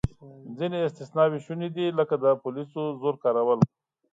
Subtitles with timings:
[0.57, 3.59] ځینې استثناوې شونې دي، لکه د پولیسو زور کارول.